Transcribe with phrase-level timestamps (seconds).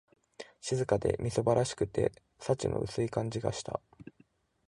[0.61, 3.79] 静かで、みすぼらしくて、幸の薄い感じがした